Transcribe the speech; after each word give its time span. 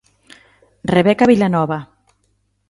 Rebeca 0.95 1.29
Vilanova. 1.31 1.79